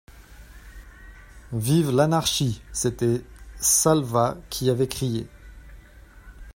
[1.53, 2.63] Vive l'anarchie!
[2.71, 3.23] C'était
[3.59, 5.27] Salvat qui avait crié.